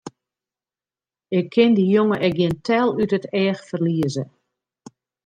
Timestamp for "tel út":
2.65-3.11